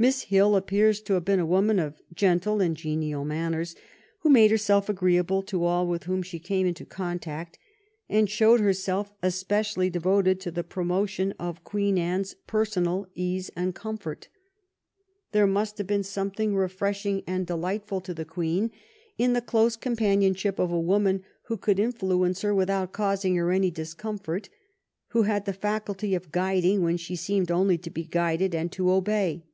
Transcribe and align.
Miss 0.00 0.22
Hill 0.30 0.54
appears 0.54 1.00
to 1.00 1.14
have 1.14 1.24
been 1.24 1.40
a 1.40 1.44
woman 1.44 1.80
of 1.80 2.00
gentle 2.14 2.60
and 2.60 2.76
genial 2.76 3.24
manners, 3.24 3.74
who 4.20 4.30
made 4.30 4.52
herself 4.52 4.88
agreeable 4.88 5.42
to 5.42 5.64
all 5.64 5.88
with 5.88 6.04
whom 6.04 6.22
she 6.22 6.38
came 6.38 6.68
into 6.68 6.84
contact, 6.86 7.58
and 8.08 8.30
showed 8.30 8.60
her 8.60 8.72
self 8.72 9.10
especially 9.24 9.90
devoted 9.90 10.38
to 10.38 10.52
the 10.52 10.62
promotion 10.62 11.34
of 11.36 11.64
Queen 11.64 11.98
Anne's 11.98 12.34
personal 12.46 13.08
ease 13.16 13.50
and 13.56 13.74
comfort. 13.74 14.28
There 15.32 15.48
must 15.48 15.78
have 15.78 15.88
been 15.88 16.04
something 16.04 16.54
refreshing 16.54 17.24
and 17.26 17.44
delightful 17.44 18.00
to 18.02 18.14
the 18.14 18.24
Queen 18.24 18.70
in 19.16 19.32
the 19.32 19.40
close 19.42 19.74
companionship 19.74 20.60
of 20.60 20.70
a 20.70 20.78
woman 20.80 21.24
who 21.46 21.56
could 21.56 21.80
in 21.80 21.92
fluence 21.92 22.44
her 22.44 22.54
without 22.54 22.92
causing 22.92 23.34
her 23.34 23.50
any 23.50 23.72
discomfort, 23.72 24.48
who 25.08 25.22
had 25.22 25.44
the 25.44 25.52
faculty 25.52 26.14
of 26.14 26.30
guiding, 26.30 26.82
when 26.82 26.98
she 26.98 27.16
seemed 27.16 27.50
only 27.50 27.76
to 27.78 27.90
be 27.90 28.04
guided 28.04 28.54
and 28.54 28.70
to 28.70 28.92
obey. 28.92 29.44